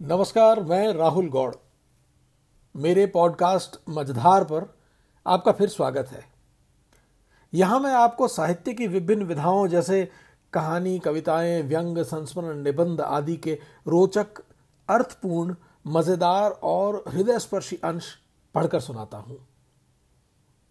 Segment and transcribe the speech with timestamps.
[0.00, 1.54] नमस्कार, मैं राहुल गौड़।
[2.74, 4.66] मेरे पॉडकास्ट मझधार पर
[5.26, 6.24] आपका फिर स्वागत है।
[7.52, 10.10] यहाँ मैं आपको साहित्य की विभिन्न विधाओं जैसे
[10.52, 14.42] कहानी, कविताएँ, व्यंग, संस्मरण, निबंध आदि के रोचक,
[14.88, 15.54] अर्थपूर्ण,
[15.86, 18.14] मज़ेदार और हृदयस्पर्शी अंश
[18.54, 19.48] पढ़कर सुनाता हूँ।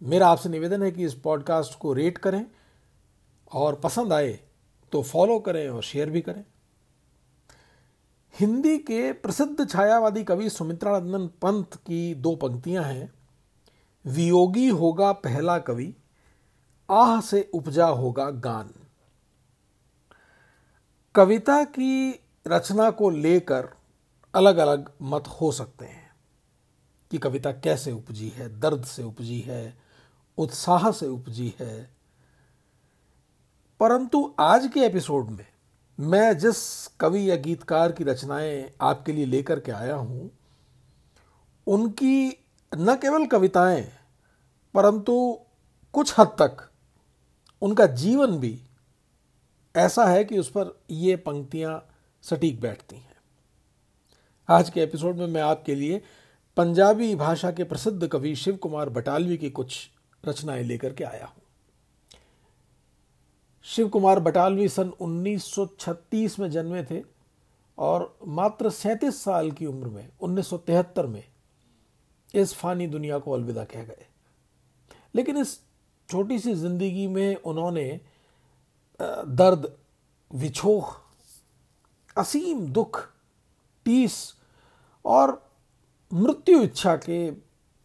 [0.01, 2.45] मेरा आपसे निवेदन है कि इस पॉडकास्ट को रेट करें
[3.53, 4.39] और पसंद आए
[4.91, 6.43] तो फॉलो करें और शेयर भी करें।
[8.39, 13.13] हिंदी के प्रसिद्ध छायावादी कवि सुमित्रानंदन पंत की दो पंक्तियाँ हैं।
[14.05, 15.95] वियोगी होगा पहला कवि,
[16.91, 18.69] आह से उपजा होगा गान।
[21.15, 23.69] कविता की रचना को लेकर
[24.35, 26.15] अलग अलग मत हो सकते हैं
[27.11, 29.77] कि कविता कैसे उपजी है, दर्द से उपजी है,
[30.37, 31.95] उत्साह से उपजी है।
[33.79, 35.54] परंतु आज के एपिसोड में
[35.99, 36.57] मैं जिस
[36.99, 40.29] कवि या गीतकार की रचनाएँ आपके लिए लेकर के आया हूँ,
[41.67, 42.27] उनकी
[42.71, 43.81] न केवल कविताएँ,
[44.75, 45.13] परंतु
[45.93, 46.69] कुछ हद तक
[47.61, 48.59] उनका जीवन भी
[49.75, 51.79] ऐसा है कि उस पर ये पंक्तियाँ
[52.23, 53.15] सटीक बैठती हैं।
[54.49, 56.01] आज के एपिसोड में मैं आपके लिए
[56.57, 59.77] पंजाबी भाषा के प्रसिद्ध कवि शिव कुमार बटालवी की कुछ
[60.23, 61.41] रचनाएँ लेकर के आया हूँ।
[63.65, 67.01] शिव कुमार बटालवी सन 1936 में जन्मे थे
[67.77, 71.23] और मात्र सैंतीस साल की उम्र में 1973 में,
[72.33, 74.05] इस फानी दुनिया को अलविदा कह गए।
[75.15, 75.59] लेकिन इस
[76.09, 77.87] छोटी सी ज़िंदगी में उन्होंने
[78.99, 79.71] दर्द,
[80.31, 80.95] विछोह,
[82.17, 82.99] असीम दुख
[83.85, 84.33] टीस
[85.05, 85.41] और
[86.11, 87.29] मृत्यु इच्छा के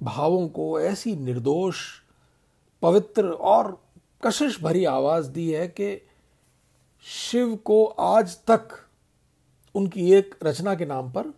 [0.01, 1.79] भावों को ऐसी निर्दोष,
[2.83, 3.79] पवित्र और
[4.23, 5.97] कशिश भरी आवाज़ दी है कि
[7.05, 8.69] शिव को आज तक
[9.75, 11.33] उनकी एक रचना के नाम पर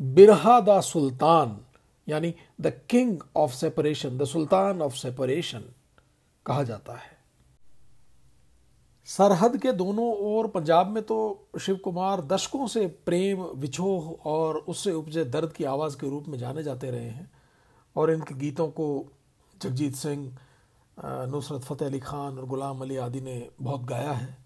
[0.00, 1.58] बिरहा द सुल्तान,
[2.08, 5.64] यानी the king of separation the sultan of separation
[6.46, 7.10] कहा जाता है।
[9.08, 11.18] सरहद के दोनों ओर पंजाब में तो
[11.60, 16.38] शिव कुमार दशकों से प्रेम, विछोह और उससे उपजे दर्द की आवाज़ के रूप में
[16.38, 17.30] जाने जाते रहे हैं
[17.96, 18.88] और इनके गीतों को
[19.62, 20.32] जगजीत सिंह
[20.98, 24.36] नुसरत फ़तेह अली ख़ान और गुलाम अली आदि ने बहुत गाया है।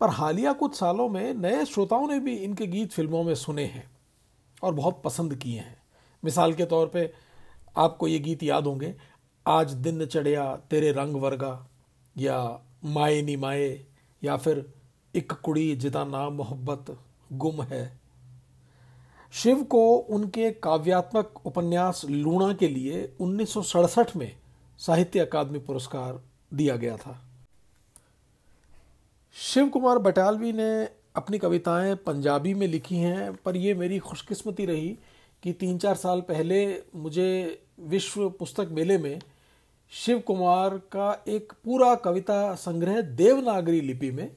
[0.00, 3.90] पर हालिया कुछ सालों में नए श्रोताओं ने भी इनके गीत फ़िल्मों में सुने हैं
[4.62, 5.76] और बहुत पसंद किए हैं।
[6.22, 7.12] मिसाल के तौर पे
[7.78, 8.94] आपको ये गीत याद होंगे,
[9.46, 11.68] आज दिन चढ़िया तेरे रंग वर्गा,
[12.16, 13.68] या माए नी माए,
[14.22, 14.64] या फिर
[15.14, 16.96] एक कुड़ी जिदा नाम मोहब्बत,
[17.32, 18.00] गुम है।
[19.32, 24.36] शिव को उनके काव्यात्मक उपन्यास लूणा के लिए उन्नीस सौ सड़सठ में
[24.80, 26.22] साहित्य अकादमी पुरस्कार
[26.54, 27.24] दिया गया था।
[29.34, 30.84] शिव कुमार बटालवी ने
[31.16, 34.98] अपनी कविताएँ पंजाबी में लिखी हैं पर यह मेरी खुशकिस्मती रही
[35.42, 39.20] कि तीन चार साल पहले मुझे विश्व पुस्तक मेले में
[39.90, 44.36] शिव कुमार का एक पूरा कविता संग्रह देवनागरी लिपि में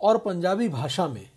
[0.00, 1.30] और पंजाबी भाषा में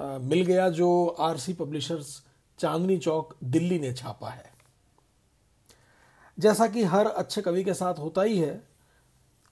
[0.00, 2.22] आ, मिल गया जो आरसी पब्लिशर्स
[2.58, 4.53] चांदनी चौक दिल्ली ने छापा है।
[6.38, 8.62] जैसा कि हर अच्छे कवि के साथ होता ही है,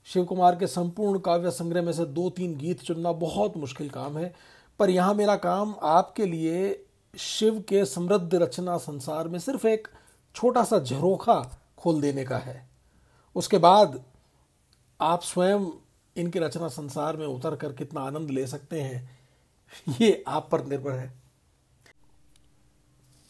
[0.07, 4.19] शिव कुमार के संपूर्ण काव्य संग्रह में से दो तीन गीत चुनना बहुत मुश्किल काम
[4.19, 4.35] है,
[4.81, 6.85] पर यहाँ मेरा काम आपके लिए
[7.15, 9.89] शिव के समृद्ध रचना संसार में सिर्फ़ एक
[10.35, 11.41] छोटा सा झरोखा
[11.79, 12.69] खोल देने का है।
[13.37, 14.03] उसके बाद
[15.01, 15.67] आप स्वयं
[16.17, 19.19] इनके रचना संसार में उतर कर कितना आनंद ले सकते हैं,
[20.01, 21.13] ये आप पर निर्भर है।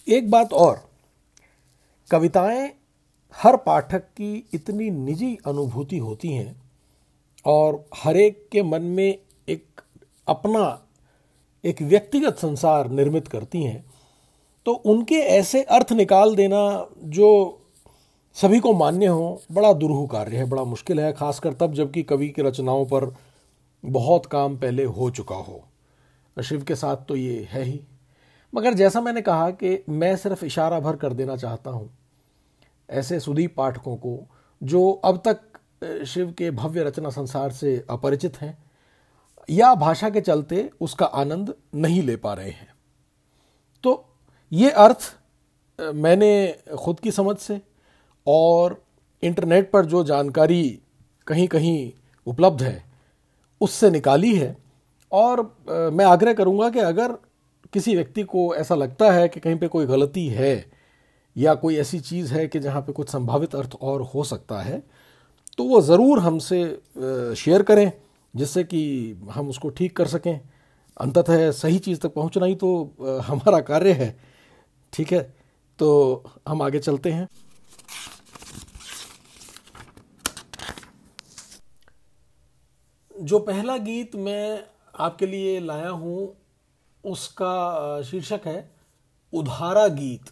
[0.06, 0.80] एक बात और,
[2.10, 2.70] कविताएँ
[3.34, 6.62] हर पाठक की इतनी निजी अनुभूति होती हैं
[7.44, 9.80] और हर एक के मन में एक
[10.28, 10.82] अपना,
[11.64, 13.84] एक व्यक्तिगत संसार निर्मित करती हैं
[14.66, 17.58] तो उनके ऐसे अर्थ निकाल देना जो
[18.36, 22.28] सभी को मान्य हो, बड़ा दुरूह कार्य है, बड़ा मुश्किल है, खासकर तब जबकि कवि
[22.28, 23.14] की रचनाओं पर
[23.84, 25.62] बहुत काम पहले हो चुका हो।
[26.42, 27.80] शिव के साथ तो ये है ही।
[28.54, 31.90] मगर जैसा मैंने कहा कि मैं सिर्फ़ इशारा भर कर देना चाहता हूँ
[32.92, 34.18] ऐसे सुदीप पाठकों को,
[34.62, 38.56] जो अब तक शिव के भव्य रचना संसार से अपरिचित हैं,
[39.48, 42.68] या भाषा के चलते उसका आनंद नहीं ले पा रहे हैं।
[43.84, 44.04] तो
[44.52, 45.14] ये अर्थ
[45.78, 46.32] मैंने
[46.78, 47.60] खुद की समझ से
[48.26, 48.82] और
[49.22, 50.62] इंटरनेट पर जो जानकारी
[51.26, 51.92] कहीं कहीं
[52.26, 52.84] उपलब्ध है,
[53.60, 54.56] उससे निकाली है
[55.12, 57.12] और मैं आग्रह करूँगा कि अगर
[57.72, 60.54] किसी व्यक्ति को ऐसा लगता है कि कहीं पे कोई गलती है
[61.36, 64.82] या कोई ऐसी चीज़ है कि जहाँ पे कुछ संभावित अर्थ और हो सकता है
[65.58, 66.64] तो वो ज़रूर हमसे
[67.36, 67.92] शेयर करें,
[68.34, 68.80] जिससे कि
[69.30, 70.40] हम उसको ठीक कर सकें।
[70.96, 74.16] अंततः सही चीज़ तक पहुँचना ही तो हमारा कार्य है।
[74.92, 75.22] ठीक है?
[75.78, 77.28] तो हम आगे चलते हैं।
[83.14, 84.64] जो पहला गीत मैं
[84.94, 86.36] आपके लिए लाया हूँ,
[87.04, 88.70] उसका शीर्षक है,
[89.32, 90.30] उधारा गीत।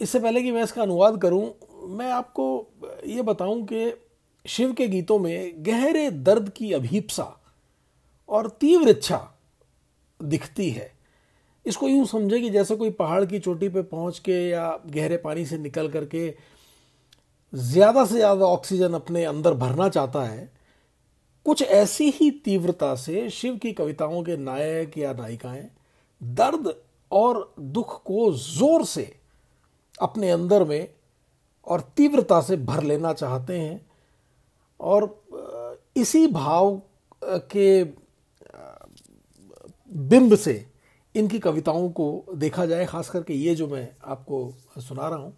[0.00, 1.52] इससे पहले कि मैं इसका अनुवाद करूँ,
[1.88, 2.66] मैं आपको
[3.06, 3.92] ये बताऊँ कि
[4.44, 7.36] शिव के गीतों में गहरे दर्द की अभीपसा
[8.28, 9.20] और तीव्र इच्छा
[10.20, 10.90] दिखती है।
[11.66, 15.44] इसको यूँ समझे कि जैसे कोई पहाड़ की चोटी पे पहुँच के या गहरे पानी
[15.46, 16.28] से निकल करके
[17.52, 20.50] ज़्यादा से ज़्यादा ऑक्सीजन अपने अंदर भरना चाहता है,
[21.46, 25.68] कुछ ऐसी ही तीव्रता से शिव की कविताओं के नायक या नायिकाएँ
[26.20, 26.74] दर्द
[27.10, 29.12] और दुख को ज़ोर से
[30.00, 30.88] अपने अंदर में
[31.66, 33.80] और तीव्रता से भर लेना चाहते हैं
[34.80, 35.08] और
[35.96, 36.80] इसी भाव
[37.52, 37.84] के
[39.92, 40.66] बिंब से
[41.14, 45.32] इनकी कविताओं को देखा जाए, खास करके ये जो मैं आपको सुना रहा हूँ।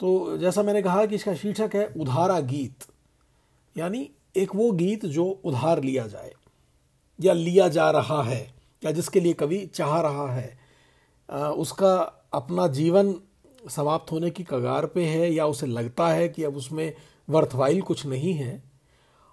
[0.00, 2.84] तो जैसा मैंने कहा कि इसका शीर्षक है उधारा गीत।
[3.76, 6.32] यानी एक वो गीत जो उधार लिया जाए,
[7.18, 8.40] या लिया जा रहा है,
[8.82, 10.58] या जिसके लिए कवि चाह रहा है
[11.28, 11.94] उसका
[12.32, 13.14] अपना जीवन
[13.68, 16.92] समाप्त होने की कगार पे है या उसे लगता है कि अब उसमें
[17.28, 18.62] वर्थवाइल कुछ नहीं है,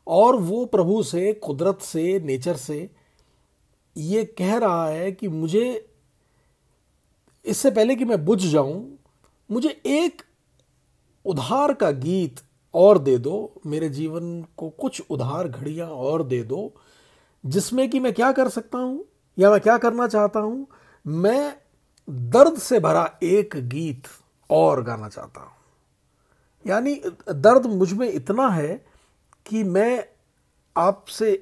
[0.07, 2.89] और वो प्रभु से, कुदरत से नेचर से
[3.95, 5.85] ये कह रहा है कि मुझे,
[7.45, 8.97] इससे पहले कि मैं बुझ जाऊँ,
[9.49, 10.21] मुझे एक
[11.25, 12.39] उधार का गीत
[12.73, 16.73] और दे दो, मेरे जीवन को कुछ उधार घड़ियाँ और दे दो,
[17.43, 19.05] जिसमें कि मैं क्या कर सकता हूँ,
[19.37, 20.67] या मैं क्या करना चाहता हूँ,
[21.05, 21.55] मैं
[22.07, 24.07] दर्द से भरा एक गीत
[24.49, 25.51] और गाना चाहता हूँ।
[26.65, 26.95] यानी,
[27.29, 28.73] दर्द मुझमें इतना है
[29.45, 30.05] कि मैं
[30.75, 31.35] आपसे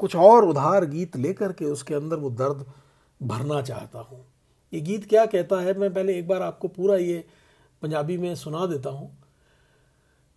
[0.00, 2.64] कुछ और उधार गीत लेकर के उसके अंदर वो दर्द
[3.20, 4.24] भरना चाहता हूँ।
[4.72, 7.24] ये गीत क्या कहता है, मैं पहले एक बार आपको पूरा ये
[7.82, 9.10] पंजाबी में सुना देता हूँ।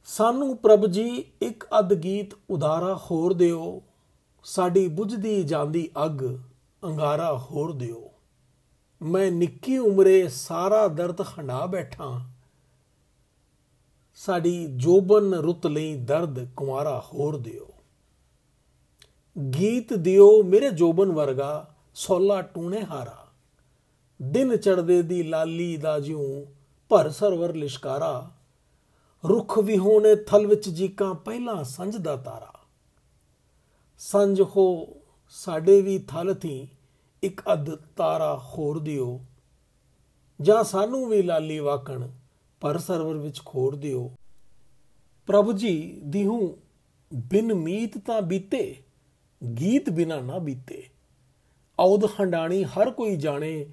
[0.08, 3.82] सानू प्रभ जी, एक अद गीत उधारा होर दियो
[4.46, 6.24] साड़ी बुझदी जांदी अग
[6.84, 8.11] अंगारा होर दियो
[9.02, 12.22] ਮੈਂ ਨਿੱਕੀ ਉਮਰੇ ਸਾਰਾ ਦਰਦ ਹੰਡਾ ਬੈਠਾ।
[14.16, 17.68] ਸਾਡੀ ਜੋਬਨ ਰੁੱਤ ਲਈ ਦਰਦ ਕੁਮਾਰਾ ਹੋਰ ਦਿਓ।
[19.60, 23.28] ਗੀਤ ਦਿਓ ਮੇਰੇ ਜੋਬਨ ਵਰਗਾ, ਸੋਲਾ ਟੂਣੇ ਹਾਰਾ।
[24.22, 26.46] ਦਿਨ ਚੜਦੇ ਦੀ ਲਾਲੀ ਦਾ ਜਿਉ,
[26.90, 28.32] ਭਰ ਸਰਵਰ ਲਿਸ਼ਕਾਰਾ।
[29.28, 32.54] ਰੁੱਖ ਵੀ ਹੋਣੇ ਥਲ ਵਿੱਚ ਜੀਕਾਂ, ਪਹਿਲਾਂ ਸੰਜ ਦਾ ਤਾਰਾ।
[34.00, 34.88] ਸੰਜ ਹੋ
[35.30, 36.68] ਸਾਡੇ ਵੀ ਥਲ ਥੀ
[37.24, 39.26] ਇੱਕ ਅਦ ਤਾਰਾ ਹੋਰ ਦਿਓ,
[40.42, 42.08] ਜਾਂ ਸਾਨੂੰ ਵੀ ਲਾਲੀ ਵਾਕਣ
[42.62, 44.12] ਪਰ ਸਰਵਰ ਵਿੱਚ ਖੋਰ ਦਿਓ।
[45.26, 46.58] ਪ੍ਰਭੂ ਜੀ ਦਿਹੂ,
[47.14, 48.76] ਬਿਨ ਮੀਤ ਤਾਂ ਬੀਤੇ,
[49.60, 50.90] ਗੀਤ ਬਿਨਾ ਨਾ ਬੀਤੇ।
[51.80, 53.72] ਔਦ ਹੰਡਾਣੀ ਹਰ ਕੋਈ ਜਾਣੇ,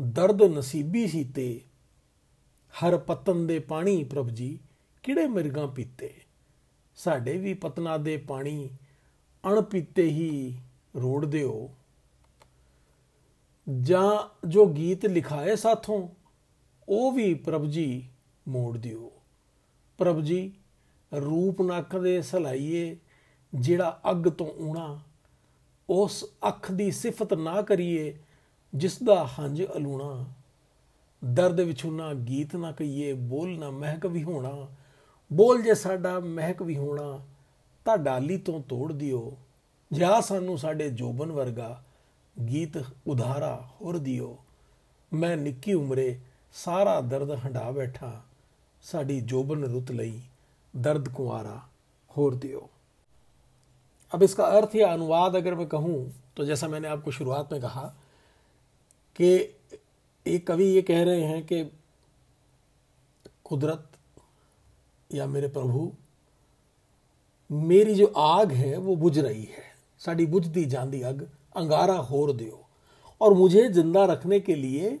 [0.00, 1.60] ਦਰਦ ਨਸੀਬੀ ਸੀਤੇ।
[2.74, 4.58] ਹਰ ਪਤਨ ਦੇ ਪਾਣੀ ਪ੍ਰਭ ਜੀ,
[5.02, 6.14] ਕਿਹੜੇ ਮਿਰਗਾਂ ਪੀਤੇ?
[6.96, 8.68] ਸਾਡੇ ਵੀ ਪਤਨਾ ਦੇ ਪਾਣੀ
[9.44, 10.58] ਅਣ ਪੀਤੇ ਹੀ
[10.96, 11.70] ਰੋੜ ਦਿਓ।
[13.80, 16.08] ਜਾਂ ਜੋ ਗੀਤ ਲਿਖਾਏ ਸਾਥੋਂ,
[16.88, 18.08] ਉਹ ਵੀ ਪ੍ਰਭ ਜੀ
[18.48, 19.12] ਮੋੜ ਦਿਓ।
[19.98, 20.52] ਪ੍ਰਭ ਜੀ,
[21.20, 22.96] ਰੂਪ ਨੱਕ ਦੇ ਸਲਾਈਏ,
[23.54, 25.00] ਜਿਹੜਾ ਅੱਗ ਤੋਂ ਊਣਾ,
[25.90, 28.18] ਉਸ ਅੱਖ ਦੀ ਸਿਫਤ ਨਾ ਕਰੀਏ,
[28.74, 30.24] ਜਿਸ ਦਾ ਹੰਝ ਅਲੂਣਾ।
[31.24, 34.68] ਦਰਦ ਵਿਚ ਨਾ ਗੀਤ ਨਾ ਕਹੀਏ, ਬੋਲ ਨਾ ਮਹਿਕ ਵੀ ਹੋਣਾ।
[35.32, 37.26] ਬੋਲ ਜੇ ਸਾਡਾ ਮਹਿਕ ਵੀ ਹੋਣਾ,
[37.84, 39.38] ਤਾਂ ਡਾਲੀ ਤੋਂ ਤੋੜ ਦਿਓ।
[39.92, 41.84] ਜਾਂ ਸਾਨੂੰ ਸਾਡੇ ਜੋਬਨ ਵਰਗਾ
[42.35, 42.77] ਗੀਤ
[43.07, 44.37] ਉਧਾਰਾ ਹੋਰ ਦਿਓ
[45.11, 46.19] ਮੈਂ ਨਿੱਕੀ ਉਮਰੇ
[46.55, 48.21] ਸਾਰਾ ਦਰਦ ਹੰਡਾ ਬੈਠਾ
[48.83, 50.21] ਸਾਡੀ ਜੋਬਨ ਰੁੱਤ ਲਈ
[50.73, 51.59] ਦਰਦ ਕੁਆਰਾ
[52.11, 52.67] ਹੋਰ ਦਿਓ
[54.11, 55.97] अब इसका अर्थ या अनुवाद अगर मैं कहूँ
[56.37, 57.81] तो जैसा मैंने आपको शुरुआत में कहा
[59.15, 59.27] कि
[60.25, 61.63] एक कवि ये कह रहे हैं कि
[63.45, 63.99] कुदरत
[65.09, 65.91] या मेरे प्रभु
[67.49, 69.63] मेरी जो आग है वो बुझ रही है
[70.01, 72.60] साड़ी बुझती जांदी अग अंगारा होर दियो।
[73.20, 74.98] और मुझे ज़िंदा रखने के लिए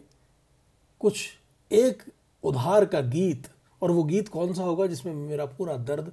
[1.00, 1.26] कुछ
[1.70, 2.02] एक
[2.44, 3.48] उधार का गीत,
[3.82, 6.12] और वो गीत कौन सा होगा जिसमें मेरा पूरा दर्द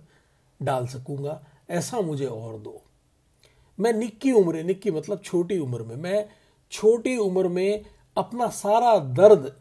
[0.59, 2.81] डाल सकूँगा, ऐसा मुझे और दो।
[3.77, 6.29] मैं निक्की उम्र, निक्की मतलब छोटी उम्र में, मैं
[6.71, 7.85] छोटी उम्र में
[8.17, 9.51] अपना सारा दर्द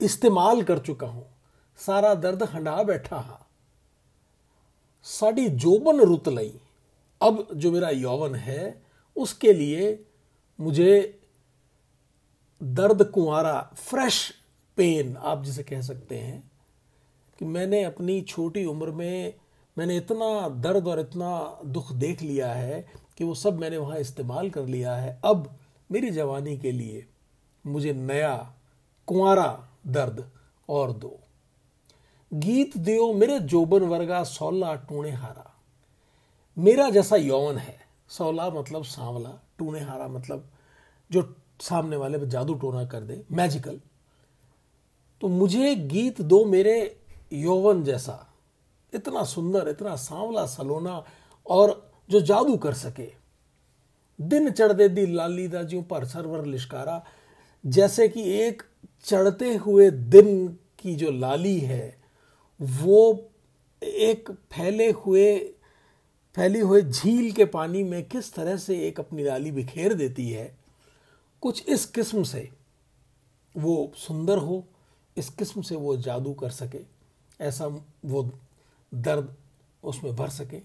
[0.00, 1.24] इस्तेमाल कर चुका हूँ।
[1.78, 3.38] सारा दर्द हंडा बैठा हा।
[5.06, 6.52] साड़ी जोबन रुत लई।
[7.22, 8.82] अब जो मेरा यौवन है,
[9.16, 10.04] उसके लिए
[10.58, 11.18] मुझे
[12.60, 14.30] दर्द कुंवारा फ्रेश
[14.78, 16.50] पेन आप जिसे कह सकते हैं,
[17.38, 19.34] कि मैंने अपनी छोटी उम्र में
[19.76, 22.80] मैंने इतना दर्द और इतना दुख देख लिया है
[23.18, 25.48] कि वो सब मैंने वहाँ इस्तेमाल कर लिया है। अब
[25.90, 27.06] मेरी जवानी के लिए
[27.64, 28.34] मुझे नया
[29.08, 30.24] कुंवारा दर्द
[30.68, 31.18] और दो।
[32.32, 35.51] गीत दियो मेरे जोबन वर्गा, सौला टूणे हारा।
[36.56, 37.78] मेरा जैसा यौन है,
[38.08, 40.48] सौला मतलब सांवला टूने हारा मतलब
[41.10, 41.22] जो
[41.60, 43.80] सामने वाले पर जादू टोना कर दे मैजिकल
[45.22, 46.74] तो मुझे गीत दो मेरे
[47.32, 48.28] यौवन जैसा।
[48.92, 51.04] इतना सुंदर, इतना सांवला, सलोना
[51.46, 53.08] और जो जादू कर सके।
[54.18, 57.02] दिन चढ़ दे दी लाली दाजियों पर सरवर लिशकारा।
[57.64, 58.62] जैसे कि एक
[59.04, 62.02] चढ़ते हुए दिन की जो लाली है,
[62.60, 63.30] वो
[63.82, 65.54] एक फैले हुए
[66.36, 70.54] फैली हुई झील के पानी में किस तरह से एक अपनी लाली बिखेर देती है,
[71.42, 72.48] कुछ इस किस्म से
[73.54, 74.64] वो सुंदर हो,
[75.16, 76.80] इस किस्म से वो जादू कर सके,
[77.40, 77.66] ऐसा
[78.04, 78.30] वो
[78.92, 79.34] दर्द
[79.82, 80.60] उसमें भर सके,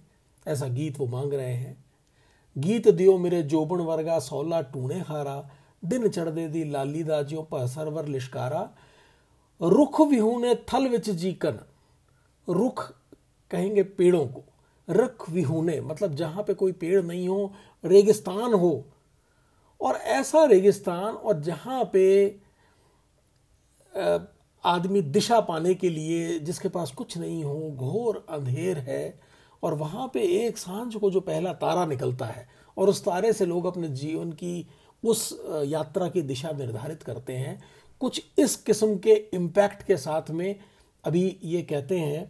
[0.46, 1.78] ऐसा गीत वो मांग रहे हैं।
[2.56, 5.50] गीत दियो मेरे जोबन वर्गा, सौला टूणे खारा,
[5.84, 8.70] दिन चढ़ दे दी लाली दाजियों पर सरवर लिशकारा।
[9.62, 11.60] रुख विहू ने थल विच जीकन
[12.48, 12.92] रुख
[13.52, 14.44] कहेंगे पेड़ों को।
[14.88, 17.54] रख विहूने मतलब जहाँ पे कोई पेड़ नहीं हो,
[17.84, 18.86] रेगिस्तान हो।
[19.82, 22.40] और ऐसा रेगिस्तान और जहाँ पे
[24.64, 29.20] आदमी दिशा पाने के लिए जिसके पास कुछ नहीं हो, घोर अंधेर है,
[29.64, 33.46] और वहाँ पे एक साँझ को जो पहला तारा निकलता है, और उस तारे से
[33.46, 34.68] लोग अपने जीवन की
[35.04, 35.30] उस
[35.66, 37.62] यात्रा की दिशा निर्धारित करते हैं।
[38.02, 40.56] कुछ इस किस्म के इम्पैक्ट के साथ में
[41.04, 42.26] अभी ये कहते हैं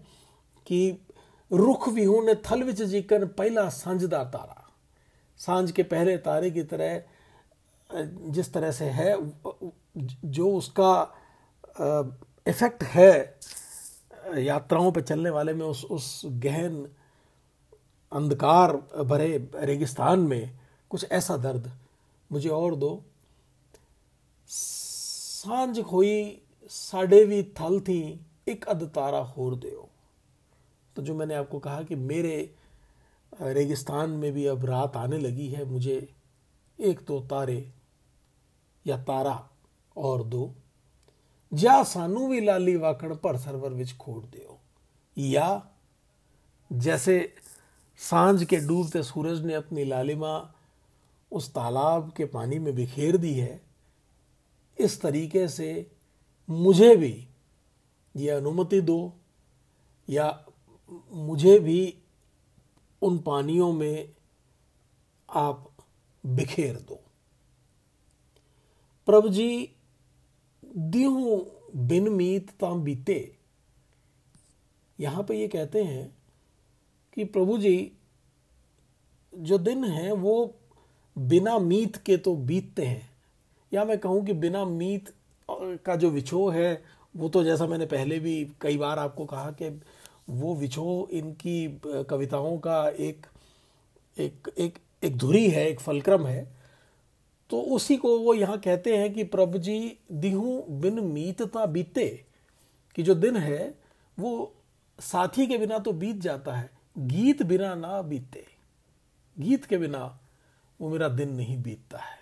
[0.68, 1.07] कि
[1.52, 4.64] रुख विहून थल विच जीकन पहला सांझदा तारा।
[5.40, 7.02] साँझ के पहले तारे की तरह,
[8.32, 9.16] जिस तरह से है,
[10.26, 11.14] जो उसका
[12.48, 13.40] इफ़ेक्ट है,
[14.38, 16.88] यात्राओं पर चलने वाले में, उस उस गहन
[18.12, 18.74] अंधकार
[19.04, 21.72] भरे रेगिस्तान में कुछ ऐसा दर्द
[22.32, 23.04] मुझे और दो।
[24.48, 29.90] साँझ खोई साढ़े भी थल थी, एक अध तारा होर दो
[30.98, 32.56] तो जो मैंने आपको कहा कि मेरे
[33.34, 36.08] रेगिस्तान में भी अब रात आने लगी है, मुझे
[36.80, 37.72] एक दो तारे
[38.86, 39.50] या तारा
[39.98, 40.54] और दो।
[41.52, 44.60] जा सानू भी लाली वाकण पर सरवर विच खोड़ दियो।
[45.18, 45.70] या
[46.72, 47.34] जैसे
[48.00, 50.34] साँझ के डूबते सूरज ने अपनी लालिमा
[51.32, 53.62] उस तालाब के पानी में बिखेर दी है,
[54.78, 55.92] इस तरीके से
[56.50, 57.28] मुझे भी
[58.16, 59.14] ये अनुमति दो
[60.08, 60.28] या
[61.14, 61.94] मुझे भी
[63.02, 64.10] उन पानियों में
[65.30, 65.70] आप
[66.24, 67.00] बिखेर दो।
[69.08, 69.50] प्रभु जी
[70.64, 71.36] दिहू
[71.76, 73.20] बिन मीत ताम बीते।
[75.00, 76.10] यहाँ पे ये कहते हैं
[77.18, 77.92] कि प्रभु जी
[79.34, 80.56] जो दिन है वो
[81.16, 83.10] बिना मीत के तो बीतते हैं।
[83.72, 85.14] या मैं कहूँ कि बिना मीत
[85.50, 86.84] का जो विछोह है,
[87.16, 89.70] वो तो जैसा मैंने पहले भी कई बार आपको कहा कि
[90.28, 91.80] वो विछो इनकी
[92.10, 93.26] कविताओं का एक
[94.18, 96.46] एक एक एक धुरी है, एक फलक्रम है।
[97.50, 102.26] तो उसी को वो यहाँ कहते हैं कि प्रभु जी, दिहू बिन मीतता बीते,
[102.96, 103.74] कि जो दिन है,
[104.18, 104.54] वो
[105.00, 108.46] साथी के बिना तो बीत जाता है, गीत बिना ना बीते।
[109.38, 110.20] गीत के बिना
[110.80, 112.20] वो मेरा दिन नहीं बीतता है।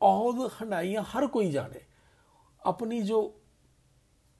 [0.00, 1.80] और हंडाइयाँ हर कोई जाने,
[2.62, 3.20] अपनी जो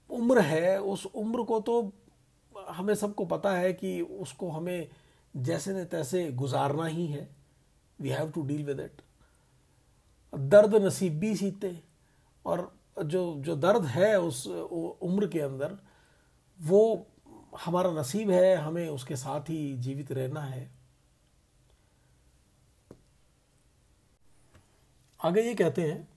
[0.09, 1.91] उम्र है, उस उम्र को तो
[2.69, 4.87] हमें सबको पता है कि उसको हमें
[5.33, 7.27] जैसे न तैसे गुजारना ही है।
[7.99, 9.01] We have to deal with it
[10.33, 11.79] दर्द नसीबी सीते
[12.45, 15.77] और जो जो दर्द है उस उम्र के अंदर,
[16.59, 17.05] वो
[17.65, 20.69] हमारा नसीब है, हमें उसके साथ ही जीवित रहना है।
[25.19, 26.07] आगे ये कहते हैं,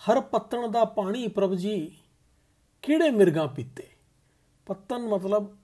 [0.00, 1.76] हर पत्तन दा पानी प्रभ जी
[2.82, 3.88] कीड़े मिर्गा पीते।
[4.68, 5.58] पत्तन मतलब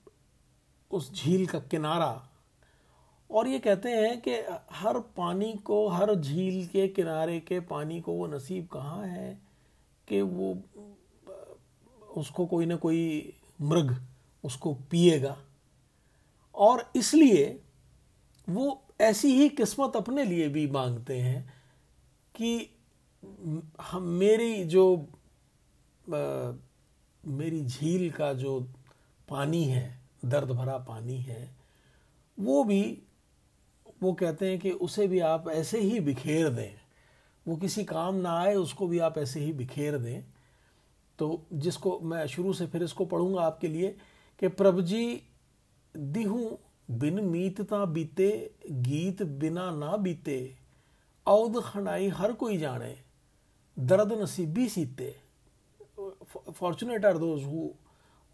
[0.90, 2.28] उस झील का किनारा।
[3.30, 4.34] और ये कहते हैं कि
[4.72, 9.38] हर पानी को हर झील के किनारे के पानी को वो नसीब कहाँ है
[10.08, 10.58] कि वो
[12.16, 13.96] उसको कोई ना कोई मृग
[14.44, 15.36] उसको पिएगा।
[16.54, 17.62] और इसलिए
[18.48, 21.54] वो ऐसी ही किस्मत अपने लिए भी मांगते हैं
[22.34, 22.70] कि
[23.80, 25.08] हम मेरी जो
[26.08, 26.52] आ,
[27.26, 28.60] मेरी झील का जो
[29.28, 31.56] पानी है, दर्द भरा पानी है,
[32.40, 33.02] वो भी,
[34.02, 36.74] वो कहते हैं कि उसे भी आप ऐसे ही बिखेर दें।
[37.48, 40.22] वो किसी काम ना आए, उसको भी आप ऐसे ही बिखेर दें।
[41.18, 43.96] तो जिसको, मैं शुरू से फिर इसको पढ़ूँगा आपके लिए
[44.38, 45.22] कि प्रभ जी,
[45.96, 46.58] दिहूँ
[46.90, 50.56] बिन मीतता बीते, गीत बिना ना बीते,
[51.26, 52.96] औद खनाई हर कोई जाने,
[53.78, 55.23] दर्द नसीबी सीते।
[56.36, 57.68] fortunate are those who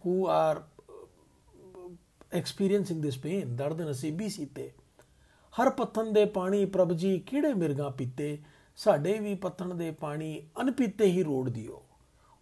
[0.07, 1.93] who are uh,
[2.35, 3.57] experiencing this pain.
[3.57, 4.75] दर्द नसीबी सीते।
[5.57, 8.41] हर पत्थन दे पानी प्रभ जी किड़े मिर्गा पीते।
[8.77, 11.83] साढ़े भी पत्थन दे पानी अनपीते ही रोड़ दियो।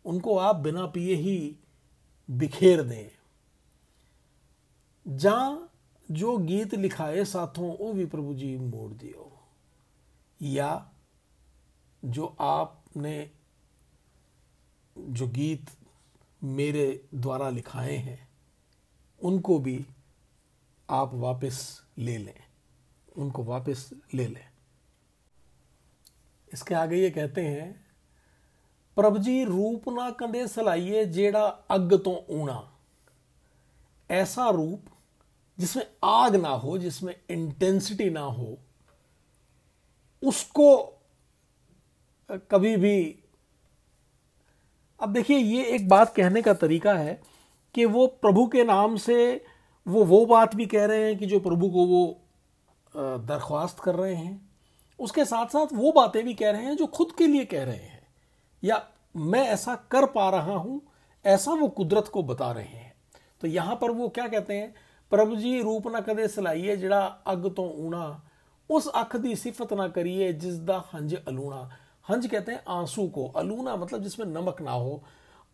[0.05, 1.57] उनको आप बिना पिए ही
[2.31, 3.09] बिखेर दें।
[5.09, 5.69] जा
[6.11, 9.39] जो गीत लिखाए साथों, वो भी प्रभु जी मोड़ दियो।
[10.43, 10.91] या
[12.05, 13.31] जो आपने
[15.01, 15.71] जो गीत
[16.45, 18.29] मेरे द्वारा लिखाए हैं,
[19.23, 19.87] उनको भी
[20.91, 22.41] आप वापस ले लें।
[23.17, 24.49] उनको वापस ले लें।
[26.53, 27.87] इसके आगे ये कहते हैं
[28.97, 32.79] प्रभ जी रूप ना कंदे सलाइए, जेड़ा अग तो ऊना।
[34.11, 34.85] ऐसा रूप
[35.59, 38.59] जिसमें आग ना हो, जिसमें इंटेंसिटी ना हो,
[40.25, 40.95] उसको
[42.31, 43.18] कभी भी
[45.01, 47.21] अब देखिए, ये एक बात कहने का तरीका है
[47.75, 49.45] कि वो प्रभु के नाम से
[49.87, 52.21] वो वो बात भी कह रहे हैं कि जो प्रभु को वो
[52.95, 54.51] दरख्वास्त कर रहे हैं।
[55.01, 57.77] उसके साथ साथ वो बातें भी कह रहे हैं जो खुद के लिए कह रहे
[57.77, 58.07] हैं।
[58.63, 58.83] या
[59.15, 60.81] मैं ऐसा कर पा रहा हूँ,
[61.25, 62.93] ऐसा वो कुदरत को बता रहे हैं।
[63.41, 64.75] तो यहाँ पर वो क्या कहते हैं?
[65.13, 68.23] प्रभु जी, रूप ना कदे सलाइए, जड़ा अग तो ऊना।
[68.71, 71.69] उस अख की सिफत ना करिए जिसका हंज अलूना
[72.10, 75.02] हंज कहते हैं आंसू को अलूना मतलब जिसमें नमक ना हो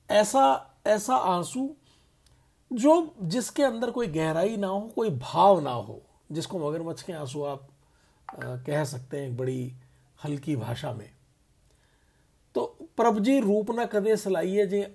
[0.10, 0.46] ऐसा
[0.88, 1.69] ऐसा आंसू
[2.72, 7.43] जो जिसके अंदर कोई गहराई ना हो कोई भाव ना हो जिसको मगरमच्छ के आंसू
[7.43, 7.67] आप
[8.27, 9.72] आ, कह सकते हैं एक बड़ी
[10.25, 11.10] हल्की भाषा में
[12.55, 12.65] तो
[12.98, 14.86] प्रभ जी रूप ना कदे सलाइए जे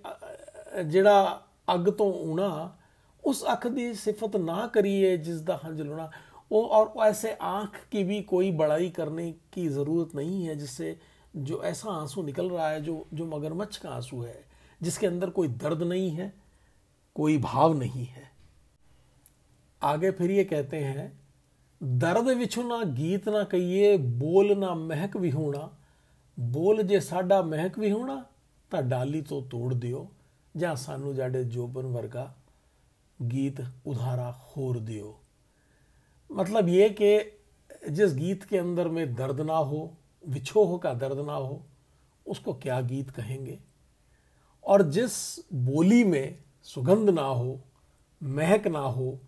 [0.84, 2.50] ਜਿਹੜਾ अग तो ऊना
[3.24, 6.10] उस अख की सिफत ना करिए जिसका हंज लुना
[6.50, 10.96] वो और ऐसे आंख की भी कोई बड़ाई करने की ज़रूरत नहीं है जिससे
[11.34, 14.44] जो ऐसा आंसू निकल रहा है जो जो मगरमच्छ का आंसू है
[14.80, 16.32] जिसके अंदर कोई दर्द नहीं है
[17.16, 18.30] कोई भाव नहीं है
[19.82, 21.12] आगे फिर ये कहते हैं
[21.98, 25.68] दर्द विछु ना गीत ना कहिए बोल ना महक विहूणा
[26.38, 28.22] बोल जे साडा महक विहूणा
[28.70, 30.06] ਤਾਂ ਡਾਲੀ ਤੋਂ ਤੋੜ ਦਿਓ
[30.54, 32.32] ਜਾਂ ਸਾਨੂੰ ਜਾਡੇ ਜੋਬਨ ਵਰਗਾ
[33.18, 35.10] गीत उधारा होर दियो
[36.30, 37.10] मतलब ये कि
[37.90, 39.82] जिस गीत के अंदर में दर्द ना हो
[40.27, 41.61] विछोह का दर्द ना हो,
[42.27, 43.59] उसको क्या गीत कहेंगे?
[44.63, 45.13] और जिस
[45.53, 47.59] बोली में सुगंध ना हो,
[48.23, 49.19] महक ना हो,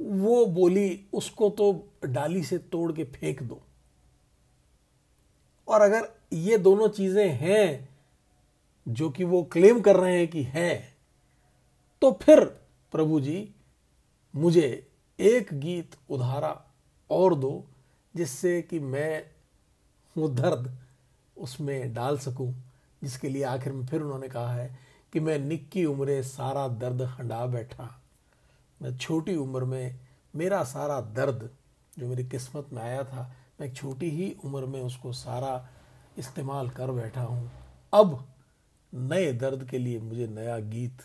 [0.00, 1.72] वो बोली उसको तो
[2.04, 3.60] डाली से तोड़ के फेंक दो।
[5.68, 7.88] और अगर ये दोनों चीज़ें हैं
[8.88, 10.96] जो कि वो क्लेम कर रहे हैं कि है
[12.02, 12.44] तो फिर
[12.92, 13.54] प्रभु जी,
[14.36, 14.86] मुझे
[15.20, 16.64] एक गीत उधारा
[17.10, 17.64] और दो,
[18.16, 19.30] जिससे कि मैं
[20.16, 20.70] वो दर्द
[21.36, 22.52] उसमें डाल सकूँ,
[23.02, 24.78] जिसके लिए आखिर में फिर उन्होंने कहा है
[25.12, 27.88] कि मैं निक्की उम्र सारा दर्द हंडा बैठा।
[28.80, 29.98] मैं छोटी उम्र में
[30.34, 31.48] मेरा सारा दर्द
[31.98, 35.68] जो मेरी किस्मत में आया था, मैं छोटी ही उम्र में उसको सारा
[36.18, 37.50] इस्तेमाल कर बैठा हूँ।
[37.92, 38.24] अब
[38.92, 41.02] नए दर्द के लिए मुझे नया गीत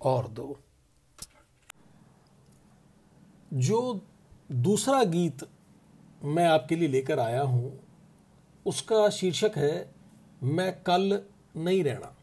[0.00, 0.58] और दो।
[3.52, 4.00] जो
[4.52, 5.48] दूसरा गीत
[6.24, 7.72] मैं आपके लिए लेकर आया हूँ
[8.66, 9.90] उसका शीर्षक है,
[10.42, 11.20] मैं कल
[11.56, 12.14] नहीं रहना।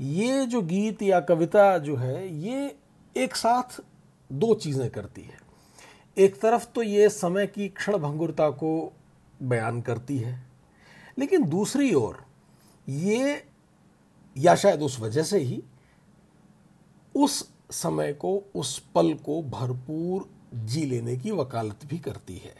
[0.00, 2.76] ये जो गीत या कविता जो है, ये
[3.16, 3.80] एक साथ
[4.30, 5.38] दो चीज़ें करती है।
[6.16, 8.92] एक तरफ़ तो ये समय की क्षण भंगुरता को
[9.42, 10.42] बयान करती है,
[11.18, 12.24] लेकिन दूसरी ओर
[12.88, 13.42] ये,
[14.36, 15.62] या शायद उस वजह से ही,
[17.14, 22.54] उस समय को, उस पल को भरपूर जी लेने की वकालत भी करती है।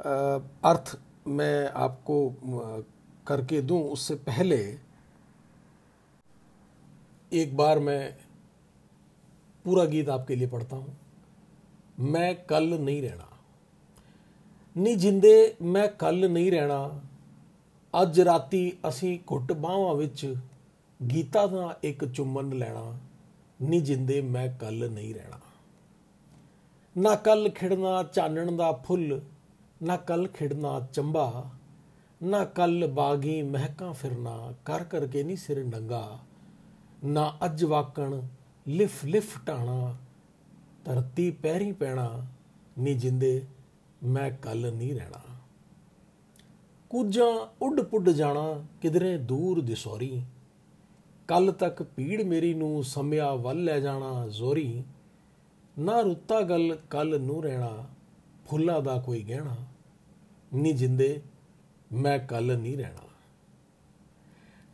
[0.00, 2.18] अर्थ मैं आपको
[3.26, 4.78] करके दूं उससे पहले
[7.32, 8.14] एक बार मैं
[9.64, 13.28] पूरा गीत आपके लिए पढ़ता हूं मैं कल नहीं रहना
[14.76, 17.00] ਨੀ ਜਿੰਦੇ ਮੈਂ ਕੱਲ ਨਹੀਂ ਰਹਿਣਾ
[18.02, 20.36] ਅੱਜ ਰਾਤੀ ਅਸੀਂ ਘੁੱਟ ਬਾਹਾਂ ਵਿੱਚ
[21.00, 22.98] ਗੀਤਾ ਦਾ ਇੱਕ ਚੁੰਮਨ ਲੈਣਾ
[23.62, 25.38] ਨੀ ਜਿੰਦੇ ਮੈਂ ਕੱਲ ਨਹੀਂ ਰਹਿਣਾ
[26.98, 29.20] ਨਾ ਕੱਲ ਖਿੜਨਾ ਚਾਨਣ ਦਾ ਫੁੱਲ
[29.83, 31.49] ਨਾ ਕੱਲ ਖਿੜਨਾ ਚੰਬਾ,
[32.23, 36.19] ਨਾ ਕੱਲ ਬਾਗੀ ਮਹਿਕਾਂ ਫਿਰਨਾ, ਕਰ ਕਰਕੇ ਨਹੀਂ ਸਿਰ ਨੰਗਾ।
[37.05, 38.21] ਨਾ ਅੱਜ ਵਾਕਣ
[38.67, 39.95] ਲਿਫ ਲਿਫ ਟਾਣਾ
[40.85, 42.25] ਧਰਤੀ ਪੈਰੀ ਪੈਣਾ,
[42.79, 43.45] ਨੀ ਜਿੰਦੇ
[44.03, 45.21] ਮੈਂ ਕੱਲ ਨਹੀਂ ਰਹਿਣਾ।
[46.89, 50.23] ਕੁਝਾਂ ਉੱਡ ਪੁੱਡ ਜਾਣਾ, ਕਿਧਰੇ ਦੂਰ ਦਿਸੌਰੀ।
[51.27, 54.83] ਕੱਲ ਤੱਕ ਪੀੜ ਮੇਰੀ ਨੂੰ ਸਮਿਆ ਵੱਲ ਲੈ ਜਾਣਾ ਜ਼ੋਰੀ।
[55.79, 57.85] ਨਾ ਰੁੱਤਾ ਗੱਲ ਕੱਲ ਨੂੰ ਰਹਿਣਾ,
[58.45, 59.55] ਫੁੱਲਾਂ ਦਾ ਕੋਈ ਗਹਿਣਾ।
[60.53, 61.21] ਨੀ ਜਿੰਦੇ,
[61.93, 63.07] ਮੈਂ ਕੱਲ ਨਹੀਂ ਰਹਿਣਾ।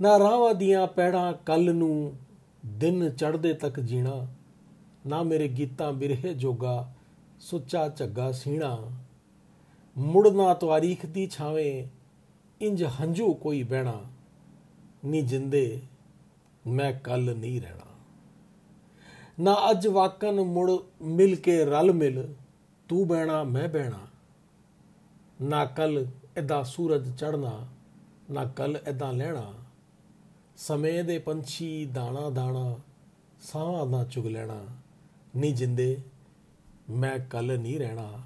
[0.01, 2.17] ਨਾ ਰਾਵਾਂ ਦੀਆਂ ਪੈੜਾਂ ਕੱਲ ਨੂੰ
[2.65, 4.27] ਦਿਨ ਚੜ੍ਹਦੇ ਤੱਕ ਜੀਣਾ,
[5.07, 6.93] ਨਾ ਮੇਰੇ ਗੀਤਾਂ ਬਿਰਹੇ ਜੋਗਾ
[7.39, 8.91] ਸੁੱਚਾ ਝੱਗਾ ਸੀਣਾ।
[9.97, 11.87] ਮੁੜਨਾ ਤਵਾਰੀਖ ਦੀ ਛਾਵੇਂ
[12.61, 14.01] ਇੰਜ ਹੰਝੂ ਕੋਈ ਬਹਿਣਾ,
[15.05, 15.81] ਨੀ ਜਿੰਦੇ,
[16.67, 17.85] ਮੈਂ ਕੱਲ ਨਹੀਂ ਰਹਿਣਾ।
[19.39, 22.33] ਨਾ ਅੱਜ ਵਾਕਨ ਮੁੜ ਮਿਲ ਕੇ ਰਲ ਮਿਲ,
[22.89, 24.08] ਤੂੰ ਬਹਿਣਾ, ਮੈਂ ਬਹਿਣਾ।
[25.42, 27.66] ਨਾ ਕੱਲ ਇਦਾਂ ਸੂਰਜ ਚੜਨਾ
[28.30, 29.52] ਨਾ ਕੱਲ ਇਦਾਂ ਲੈਣਾ
[30.56, 32.76] ਸਮੇਂ ਦੇ ਪੰਛੀ ਦਾਣਾ ਦਾਣਾ
[33.40, 34.60] ਸਾਹ ਨਾ ਚੁਗ ਲੈਣਾ
[35.36, 36.02] ਨਹੀਂ ਜਿੰਦੇ
[36.90, 38.22] ਮੈਂ ਕੱਲ ਨਹੀਂ ਰਹਿਣਾ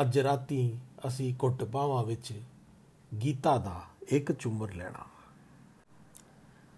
[0.00, 2.32] ਅੱਜ ਰਾਤੀ ਅਸੀਂ ਕੁੱਟ ਬਾਵਾਂ ਵਿੱਚ
[3.12, 3.76] गीता दा
[4.12, 5.04] एक चुम्बर लेना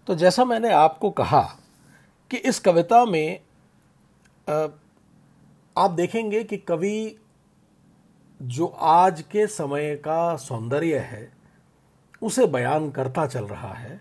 [0.07, 1.41] तो जैसा मैंने आपको कहा
[2.31, 3.39] कि इस कविता में
[5.75, 6.93] आप देखेंगे कि कवि
[8.40, 11.32] जो आज के समय का सौंदर्य है,
[12.22, 14.00] उसे बयान करता चल रहा है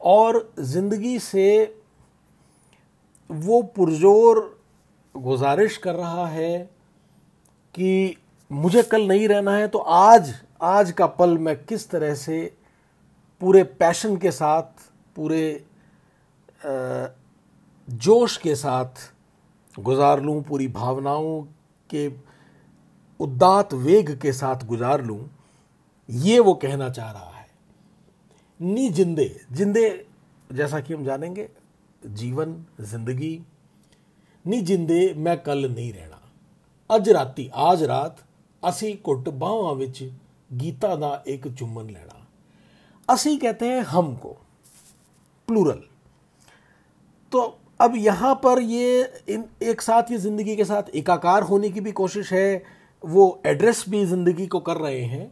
[0.00, 1.80] और ज़िंदगी से
[3.30, 4.62] वो पुरजोर
[5.14, 6.58] गुजारिश कर रहा है
[7.74, 8.16] कि
[8.50, 12.56] मुझे कल नहीं रहना है तो आज आज का पल मैं किस तरह से
[13.40, 14.62] पूरे पैशन के साथ,
[15.16, 15.64] पूरे
[17.88, 19.12] जोश के साथ
[19.80, 21.42] गुजार लूँ, पूरी भावनाओं
[21.90, 22.08] के
[23.19, 25.19] उदात वेग के साथ गुजार लूं
[26.09, 27.47] ये वो कहना चाह रहा है
[28.59, 29.83] नी जिंदे जिंदे
[30.49, 31.49] जैसा कि हम जानेंगे
[32.01, 32.53] जीवन
[32.91, 33.33] जिंदगी
[34.45, 36.21] नी जिंदे मैं कल नहीं रहना
[36.89, 38.25] अज राती आज रात
[38.63, 39.99] ਅਸੀਂ ਘੁੱਟ ਬਾਹਾਂ ਵਿੱਚ
[40.51, 42.15] गीता का एक चुम्बन लेना
[43.09, 44.29] असी कहते हैं हमको
[45.47, 45.81] प्लूरल
[47.31, 47.41] तो
[47.79, 48.87] अब यहां पर ये
[49.29, 52.47] इन एक साथ ये ज़िंदगी के साथ एकाकार होने की भी कोशिश है
[53.04, 55.30] वो एड्रेस भी ज़िंदगी को कर रहे हैं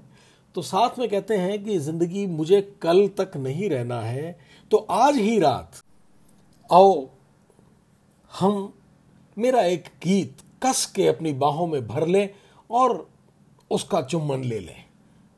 [0.55, 4.39] तो साथ में कहते हैं कि ज़िंदगी मुझे कल तक नहीं रहना है
[4.71, 5.83] तो आज ही रात
[6.71, 7.09] आओ,
[8.31, 8.73] हम
[9.37, 12.29] मेरा एक गीत कस के अपनी बाहों में भर लें
[12.71, 13.07] और
[13.71, 14.85] उसका चुम्बन ले लें।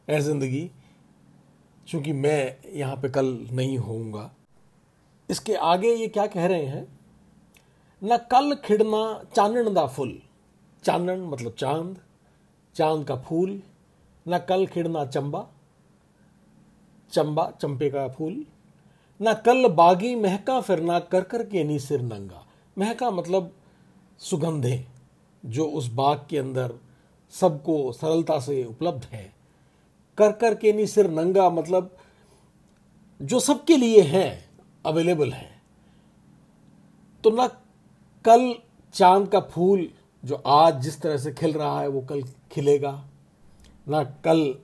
[0.09, 0.71] है ज़िंदगी,
[1.89, 4.31] चूँकि मैं यहाँ पे कल नहीं होऊँगा।
[5.29, 6.87] इसके आगे ये क्या कह रहे हैं?
[8.03, 9.03] न कल खिड़ना
[9.37, 10.19] चानन दा फुल।
[10.85, 11.97] चानन मतलब चाँद
[12.75, 13.61] चाँद का फूल,
[14.27, 15.47] न कल खिड़ना चंबा
[17.13, 18.45] चंबा, चंपे का फूल,
[19.21, 22.45] न कल बागी महका फिरना कर कर के नी सिर नंगा।
[22.77, 23.53] महका मतलब
[24.19, 24.85] सुगंधें
[25.45, 26.75] जो उस बाग के अंदर
[27.33, 29.33] सबको सरलता से उपलब्ध है।
[30.19, 31.97] कर कर के नी सिर नंगा मतलब
[33.23, 34.31] जो सबके लिए हैं
[34.87, 35.51] अवेलेबल है।
[37.25, 37.47] तो ना
[38.25, 38.55] कल
[38.95, 39.89] चाँद का फूल
[40.25, 42.23] जो आज जिस तरह से खिल रहा है, वो कल
[42.55, 42.93] खिलेगा।
[43.87, 44.55] ना कल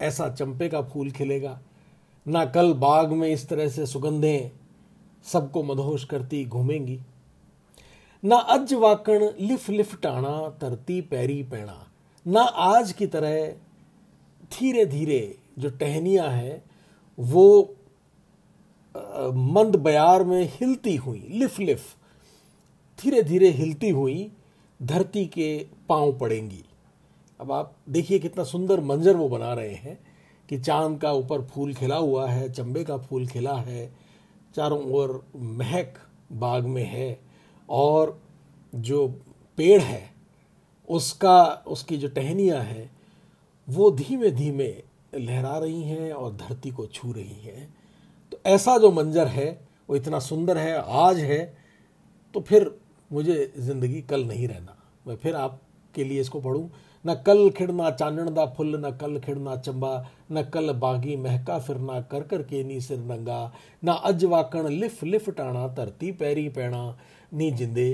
[0.00, 1.58] ऐसा चंपे का फूल खिलेगा,
[2.26, 4.50] ना कल बाग में इस तरह से सुगंधें
[5.26, 6.98] सबको मदहोश करती घूमेंगी।
[8.22, 11.86] ना अज वाकण लिफ लिफ टाणा, तरती पैरी पैणा,
[12.26, 13.46] ना आज की तरह
[14.52, 16.62] धीरे धीरे जो टहनियाँ है,
[17.18, 17.74] वो
[18.94, 21.82] मंद बयार में हिलती हुई, लिफ लिफ,
[22.98, 24.30] धीरे धीरे हिलती हुई,
[24.80, 26.64] धरती के पाँव पड़ेंगी।
[27.40, 29.98] अब आप देखिए कितना सुंदर मंजर वो बना रहे हैं
[30.48, 33.90] कि चाँद का ऊपर फूल खिला हुआ है, चंबे का फूल खिला है,
[34.54, 35.98] चारों ओर महक
[36.32, 37.18] बाग में है
[37.68, 38.20] और
[38.72, 39.06] जो
[39.58, 40.10] पेड़ है,
[40.88, 42.90] उसका, उसकी जो टहनियाँ हैं,
[43.68, 44.68] वो धीमे धीमे
[45.14, 47.68] लहरा रही हैं और धरती को छू रही हैं।
[48.32, 49.48] तो ऐसा जो मंजर है,
[49.88, 51.56] वो इतना सुंदर है, आज है
[52.34, 52.70] तो फिर
[53.10, 56.70] मुझे ज़िंदगी कल नहीं रहना। मैं फिर आपके लिए इसको पढ़ूँ।
[57.04, 59.92] न कल खिड़ना चानन दा फुल न कल खिड़ना चंबा
[60.32, 63.40] न कल बागी महका फिरना कर कर के नी सिर नंगा
[63.84, 66.82] न अज वाकण लिफ लिफ टाणा धरती पैरी पैणा
[67.32, 67.88] नी जिंदे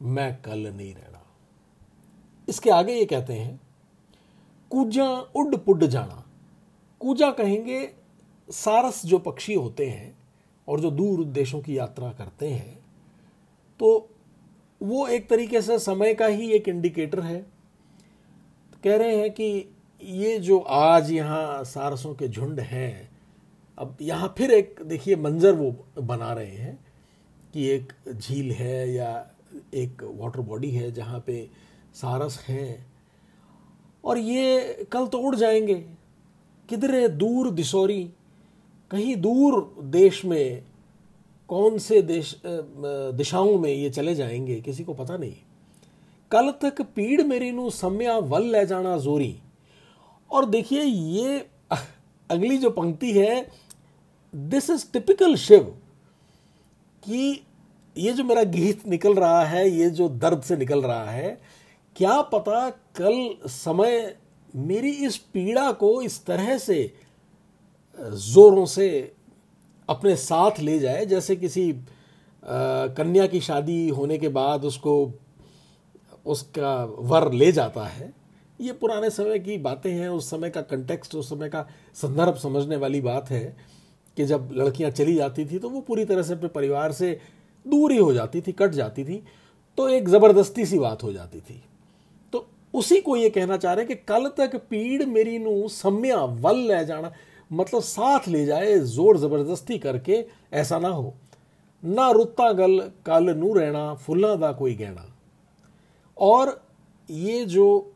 [0.00, 1.22] मैं कल नहीं रहना
[2.48, 3.60] इसके आगे ये कहते हैं
[4.70, 6.22] कूजा उड पुड जाना
[7.00, 7.80] कूजा कहेंगे
[8.48, 10.14] सारस जो पक्षी होते हैं
[10.68, 12.78] और जो दूर देशों की यात्रा करते हैं
[13.80, 13.88] तो
[14.80, 17.44] वो एक तरीके से समय का ही एक इंडिकेटर है
[18.86, 23.08] कह रहे हैं कि ये जो आज यहाँ सारसों के झुंड हैं,
[23.78, 25.70] अब यहाँ फिर एक, देखिए, मंजर वो
[26.02, 26.78] बना रहे हैं
[27.54, 29.10] कि एक झील है या
[29.74, 31.48] एक वाटर बॉडी है जहाँ पे
[31.94, 32.86] सारस हैं।
[34.04, 35.74] और ये कल तो उड़ जाएँगे।
[36.68, 38.02] किधरे दूर दिसोरी,
[38.90, 40.62] कहीं दूर देश में,
[41.48, 45.36] कौन से देश दिशाओं में ये चले जाएँगे, किसी को पता नहीं।
[46.30, 49.40] कल तक पीड़ मेरी नु सम्या वल ले जाना जोरी।
[50.30, 51.46] और देखिए ये
[52.30, 53.50] अगली जो पंक्ति है
[54.34, 55.62] दिस इज़ टिपिकल शिव
[57.04, 57.42] कि
[57.98, 61.40] ये जो मेरा गीत निकल रहा है ये जो दर्द से निकल रहा है
[61.96, 64.16] क्या पता कल समय
[64.56, 66.92] मेरी इस पीड़ा को इस तरह से
[68.00, 69.14] जोरों से
[69.88, 71.76] अपने साथ ले जाए जैसे किसी आ,
[72.86, 75.12] कन्या की शादी होने के बाद उसको
[76.26, 78.12] उसका वर ले जाता है।
[78.60, 82.76] ये पुराने समय की बातें हैं, उस समय का कंटेक्स्ट उस समय का संदर्भ समझने
[82.76, 83.56] वाली बात है
[84.16, 87.18] कि जब लड़कियाँ चली जाती थी तो वो पूरी तरह से अपने परिवार से
[87.66, 89.22] दूर ही हो जाती थी, कट जाती थी
[89.78, 91.62] तो एक ज़बरदस्ती सी बात हो जाती थी।
[92.32, 96.18] तो उसी को ये कहना चाह रहे हैं कि कल तक पीड़ मेरी नू सम्या
[96.18, 97.12] वल ले जाना
[97.50, 101.14] मतलब साथ ले जाए, ज़ोर ज़बरदस्ती करके, ऐसा ना हो।
[101.82, 105.04] ना रुत्ता गल, कल नू रहना, फुल्ला दा कोई गहना।
[106.18, 106.60] और
[107.08, 107.94] ये जो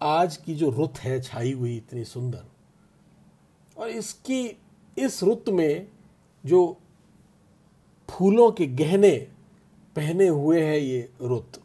[0.00, 2.44] आज की जो रुत है, छाई हुई इतनी सुंदर,
[3.76, 4.44] और इसकी,
[4.96, 5.86] इस रुत में
[6.44, 6.78] जो
[8.08, 9.16] फूलों के गहने
[9.96, 11.60] पहने हुए है ये रुत,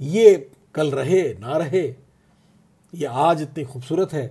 [0.00, 1.82] ये कल रहे ना रहे,
[2.92, 4.26] ये आज इतनी खूबसूरत है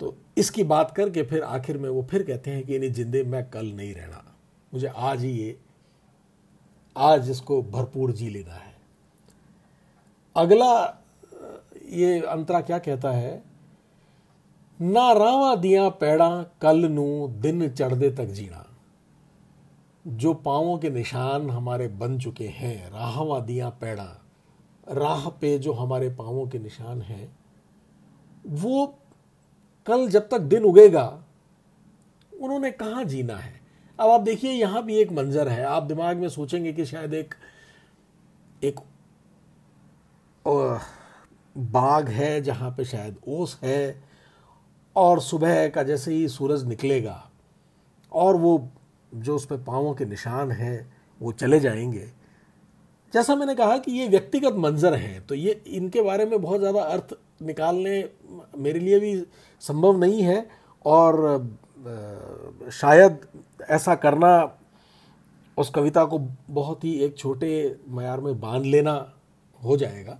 [0.00, 3.44] तो इसकी बात करके फिर आखिर में वो फिर कहते हैं कि इन्हें जिंदे मैं
[3.50, 4.24] कल नहीं रहना।
[4.72, 5.56] मुझे आज ही ये,
[6.96, 8.73] आज इसको भरपूर जी लेना है।
[10.36, 11.02] अगला,
[11.92, 13.42] ये अंतरा क्या कहता है?
[14.80, 18.66] ना रावा दिया पैड़ा कल नू दिन चढ़दे तक जीना।
[20.06, 24.22] जो पावों के निशान हमारे बन चुके हैं, राहवा दिया पैड़ा,
[24.88, 27.38] राह पे जो हमारे पावों के निशान हैं,
[28.46, 28.98] वो
[29.86, 31.22] कल जब तक दिन उगेगा,
[32.40, 33.60] उन्होंने कहाँ जीना है?
[34.00, 37.34] अब आप देखिए, यहाँ भी एक मंजर है। आप दिमाग में सोचेंगे कि शायद एक
[38.64, 38.80] एक
[40.46, 44.02] बाग है जहाँ पे शायद ओस है
[44.96, 47.22] और सुबह का जैसे ही सूरज निकलेगा
[48.12, 48.68] और वो,
[49.12, 52.10] जो उस पर पाँवों के निशान हैं, वो चले जाएँगे।
[53.12, 56.80] जैसा मैंने कहा कि ये व्यक्तिगत मंजर हैं तो ये इनके बारे में बहुत ज़्यादा
[56.82, 58.08] अर्थ निकालने
[58.58, 59.14] मेरे लिए भी
[59.62, 60.46] संभव नहीं है
[60.84, 61.48] और
[62.72, 63.18] शायद
[63.70, 64.58] ऐसा करना
[65.56, 66.18] उस कविता को
[66.50, 67.50] बहुत ही एक छोटे
[67.88, 68.94] मैार में बाँध लेना
[69.60, 70.18] हो जाएगा।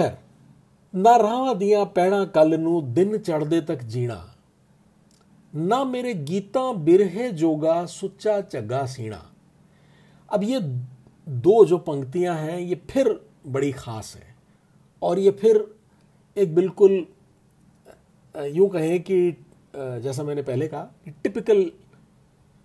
[0.00, 4.24] ना रावा दिया पैड़ा कल नू दिन चढ़दे तक जीना
[5.54, 9.22] ना मेरे गीता बिरहे जोगा सुच्चा चग्गा सीना
[10.28, 10.60] अब ये
[11.26, 13.08] दो जो पंक्तियाँ हैं ये फिर
[13.46, 14.34] बड़ी खास है
[15.02, 15.64] और ये फिर
[16.36, 17.06] एक बिल्कुल
[18.34, 19.20] यूँ कहें कि
[19.76, 21.70] जैसा मैंने पहले कहा कि टिपिकल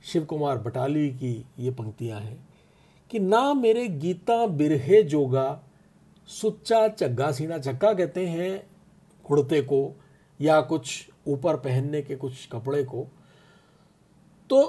[0.04, 2.38] शिव कुमार बटाली की ये पंक्तियाँ हैं
[3.12, 5.48] कि ना मेरे गीता बिरहे जोगा
[6.28, 8.68] सुच्चा चग्गा सीना चक्का कहते हैं
[9.26, 9.96] कुर्ते को,
[10.40, 13.06] या कुछ ऊपर पहनने के कुछ कपड़े को।
[14.50, 14.63] तो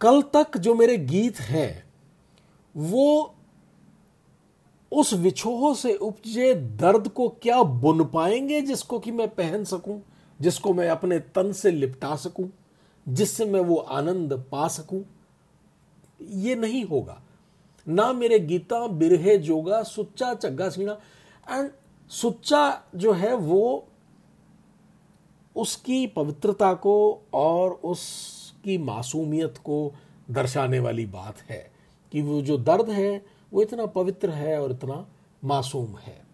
[0.00, 1.84] कल तक जो मेरे गीत हैं,
[2.74, 3.34] वो
[4.92, 10.00] उस विछोह से उपजे दर्द को क्या बुन पाएँगे जिसको कि मैं पहन सकूँ,
[10.40, 12.50] जिसको मैं अपने तन से लिपटा सकूँ,
[13.06, 15.04] जिससे मैं वो आनंद पा सकूँ?
[16.20, 17.20] ये नहीं होगा।
[17.88, 20.92] ना मेरे गीता बिरहे जोगा, सुच्चा चग्गा सीना।
[21.50, 21.70] एंड
[22.08, 23.88] सुच्चा जो है वो
[25.56, 29.94] उसकी पवित्रता को और उसकी मासूमियत को
[30.30, 31.72] दर्शाने वाली बात है
[32.12, 35.06] कि वो जो दर्द है, वो इतना पवित्र है और इतना
[35.44, 36.24] मासूम है।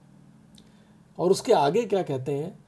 [1.19, 2.65] और उसके आगे क्या कहते हैं?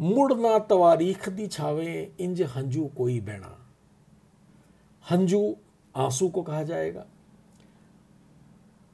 [0.00, 3.66] मुड़ ना तवारीख दी छावे, इंज हंजू कोई बैणा।
[5.10, 5.56] हंजू
[5.96, 7.06] आँसू को कहा जाएगा।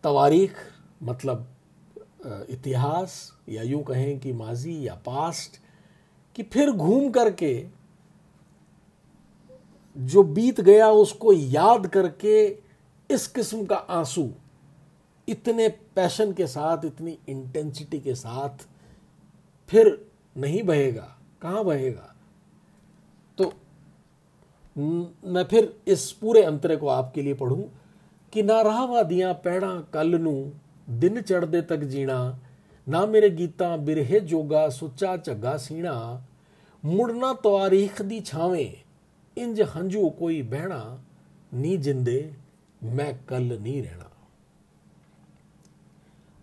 [0.08, 0.56] तवारीख
[1.02, 1.46] मतलब
[2.50, 5.60] इतिहास, या यूँ कहें कि माजी या पास्ट,
[6.36, 7.66] कि फिर घूम करके,
[9.96, 12.46] जो बीत गया उसको याद करके
[13.10, 14.28] इस किस्म का आँसू,
[15.28, 18.66] इतने पैशन के साथ, इतनी इंटेंसिटी के साथ,
[19.68, 22.14] फिर नहीं बहेगा। कहाँ बहेगा?
[23.38, 23.52] तो
[24.76, 27.64] मैं फिर इस पूरे अंतरे को आपके लिए पढ़ूं।
[28.32, 30.34] कि ना रहा दिया पैड़ा कल नू
[31.00, 32.18] दिन चढ़दे तक जीना
[32.86, 35.94] ना मेरे गीता बिरहे जोगा सुचा झग्गा सीना
[36.84, 38.64] मुड़ना तवारीख दी छावे
[39.36, 40.80] इंज हंजू कोई बहना
[41.54, 42.18] नी जिंदे
[42.82, 44.10] मैं कल नहीं रहना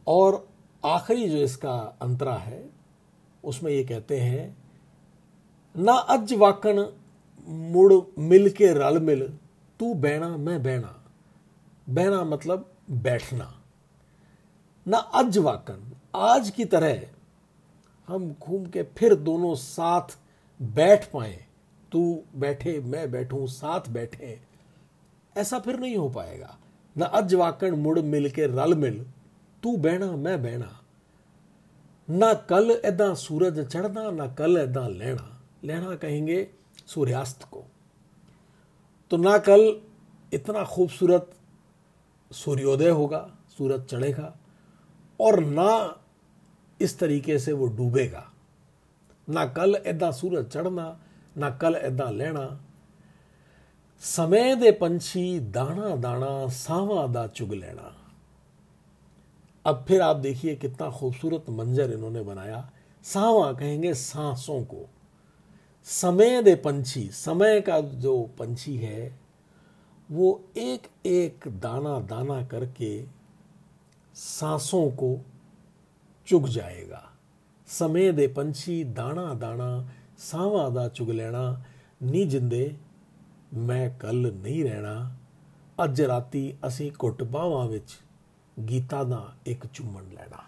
[0.07, 0.45] और
[0.83, 2.63] आखिरी जो इसका अंतरा है
[3.43, 4.55] उसमें ये कहते हैं
[5.75, 6.85] ना अज वाकण
[7.47, 7.93] मुड़
[8.23, 9.27] मिल के रल मिल
[9.79, 10.93] तू बैणा मैं बैणा
[11.89, 13.61] बैणा मतलब बैठना।
[14.87, 17.01] ना अज वाकन, आज की तरह
[18.07, 20.17] हम घूम के फिर दोनों साथ
[20.61, 21.45] बैठ पाए,
[21.91, 24.39] तू बैठे, मैं बैठूं, साथ बैठे,
[25.37, 26.57] ऐसा फिर नहीं हो पाएगा।
[26.97, 29.05] ना अज वाकन मुड़ मिल के रल मिल,
[29.63, 30.81] तू बहना, मैं बहना।
[32.09, 35.31] ना कल ऐदा सूरज चढ़ना, ना कल ऐदा लेना।
[35.63, 36.47] लेना कहेंगे
[36.87, 37.63] सूर्यास्त को।
[39.11, 39.81] तो ना कल
[40.33, 41.31] इतना खूबसूरत
[42.35, 44.35] सूर्योदय होगा, सूरज चढ़ेगा
[45.19, 46.01] और ना
[46.81, 48.31] इस तरीके से वो डूबेगा।
[49.29, 50.99] ना कल ऐदा सूरज चढ़ना,
[51.37, 52.61] ना कल ऐदा लेना।
[53.99, 57.95] समय दे पंछी दाना दाना सावा दा चुग लेना।
[59.65, 62.69] अब फिर आप देखिए कितना खूबसूरत मंजर इन्होंने बनाया।
[63.03, 64.89] सावा कहेंगे सांसों को।
[65.83, 69.24] समय दे पंछी, समय का जो पंछी है
[70.10, 72.92] वो एक एक दाना दाना करके
[74.16, 75.16] सांसों को
[76.28, 77.02] चुग जाएगा
[77.68, 79.70] समय दे पंछी दाना दाना
[80.20, 81.46] सावा दा चुग लेना
[82.02, 82.64] नी जिंदे
[83.54, 84.98] मैं कल नहीं रहना
[85.78, 87.98] ਅੱਜ ਰਾਤੀ ਅਸੀਂ ਘੁੱਟ ਬਾਹਾਂ ਵਿੱਚ
[88.56, 90.40] गीता ਦਾ एक चुम्बन लेना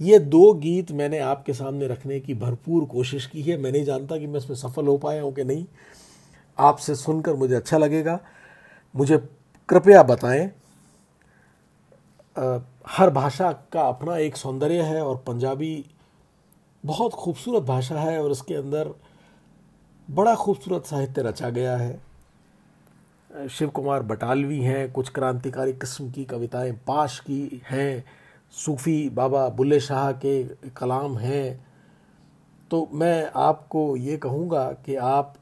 [0.00, 4.18] ये दो गीत मैंने आपके सामने रखने की भरपूर कोशिश की है मैं नहीं जानता
[4.18, 5.64] कि मैं इसमें सफल हो पाया हूँ कि नहीं
[6.61, 8.19] आपसे सुनकर मुझे अच्छा लगेगा।
[8.95, 9.17] मुझे
[9.69, 10.51] कृपया बताएँ
[12.35, 15.85] आ, हर भाषा का अपना एक सौंदर्य है और पंजाबी
[16.83, 18.93] बहुत खूबसूरत भाषा है और इसके अंदर
[20.07, 21.99] बड़ा खूबसूरत साहित्य रचा गया है।
[23.49, 28.03] शिव कुमार बटालवी हैं कुछ क्रांतिकारी किस्म की कविताएँ पाश की हैं
[28.53, 30.43] सूफ़ी बाबा बुल्ले शाह के
[30.77, 31.65] कलाम हैं।
[32.71, 35.33] तो मैं आपको ये कहूँगा कि आप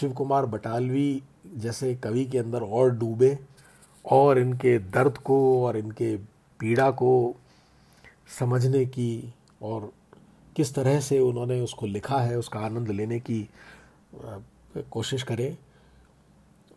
[0.00, 1.22] शिव कुमार बटालवी
[1.54, 3.38] जैसे कवि के अंदर और डूबे,
[4.06, 6.16] और इनके दर्द को और इनके
[6.60, 7.34] पीड़ा को
[8.38, 9.92] समझने की और
[10.56, 13.48] किस तरह से उन्होंने उसको लिखा है, उसका आनंद लेने की
[14.90, 15.56] कोशिश करें।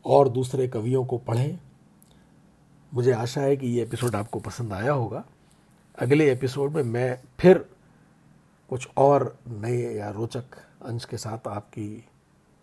[0.06, 1.60] और दूसरे कवियों को पढ़ें।
[2.94, 5.26] मुझे आशा है कि ये एपिसोड आपको पसंद आया होगा।
[6.00, 7.66] अगले एपिसोड में मैं फिर
[8.70, 10.44] कुछ और नए या रोचक
[10.86, 12.06] अंश के साथ आपकी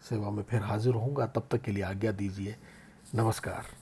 [0.08, 2.56] सेवा में फिर हाजिर होऊँगा। तब तक के लिए आज्ञा दीजिए।
[3.14, 3.77] नमस्कार।